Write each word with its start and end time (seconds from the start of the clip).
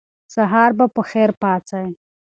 سهار 0.33 0.71
به 0.77 0.85
په 0.95 1.01
خیر 1.09 1.31
پاڅئ. 1.41 1.87